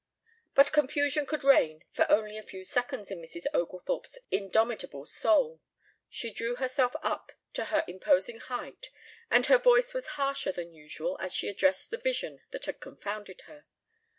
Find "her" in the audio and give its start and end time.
7.65-7.83, 9.45-9.59, 13.41-13.65